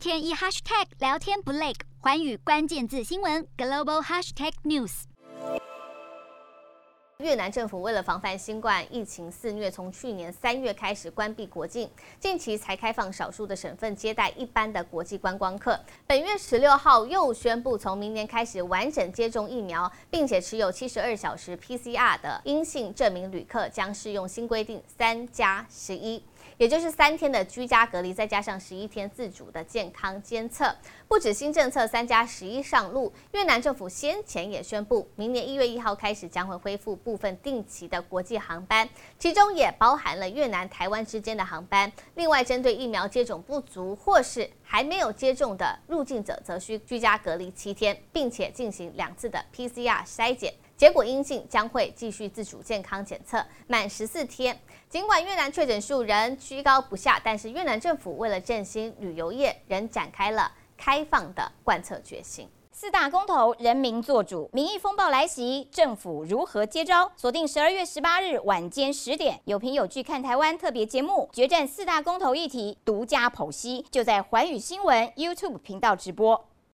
[0.00, 5.02] 天一 hashtag 聊天不累，环宇关键字新闻 global hashtag news。
[7.18, 15.78] 越南政府为了防范新冠疫情肆虐，从去年三月开始关闭国境，近期才开放少数的省份接待一般的国际观光客。
[16.06, 26.24] 本月十六号又宣布，从明年开始完整接种疫苗，并且持有七十二小时 PCR 的阴性证明旅客，将适用新规定三加十一。
[26.60, 30.70] 也就是三天的居家隔离，再加上十一天自主的健康监测。
[31.08, 38.86] 不止新政策三加十一上路，越南政府先前也宣布，明年一月一号开始将会恢复部分定期的国际航班，
[39.18, 41.90] 其中也包含了越南台湾之间的航班。
[42.16, 50.54] 另外，针对疫苗接种不足或是还没有接种的入境者，则需居家隔离七天，并且进行两次的 PCR 筛检。
[50.76, 54.56] 结果阴性将会继续自主健康检测满十四天。
[54.88, 62.48] 尽管越南确诊数仍居高不下，但是越南政府为了振兴旅游业，仍展开了开放的贯彻决心。
[62.80, 67.12] 四大公投，人民做主，民意风暴来袭，政府如何接招？
[67.14, 76.42] 锁定十二月十八日晚间十点，有凭有据看台湾特别节目《决战四大公投议题》，独家剖析，就在环宇新闻 YouTube 频道直播。